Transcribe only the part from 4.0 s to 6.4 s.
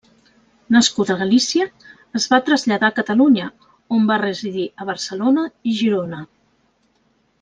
va residir a Barcelona i Girona.